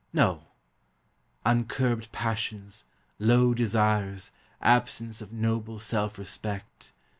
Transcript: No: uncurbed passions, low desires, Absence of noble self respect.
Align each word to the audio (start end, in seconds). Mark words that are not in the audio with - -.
No: 0.13 0.45
uncurbed 1.45 2.11
passions, 2.11 2.85
low 3.19 3.53
desires, 3.53 4.31
Absence 4.59 5.21
of 5.21 5.31
noble 5.31 5.77
self 5.77 6.17
respect. 6.17 6.91